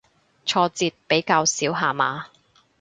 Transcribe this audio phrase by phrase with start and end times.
[0.03, 0.05] 挫折
[1.05, 2.25] 比較少下嘛